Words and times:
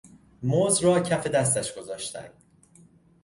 مزد 0.43 0.83
را 0.83 0.99
کف 0.99 1.27
دستش 1.27 1.75
گذاشتن 1.77 2.29